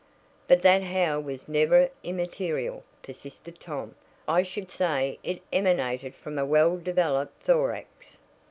[0.47, 3.93] "But that howl was never immaterial," persisted Tom.
[4.27, 8.17] "I should say it emanated from a well developed thorax."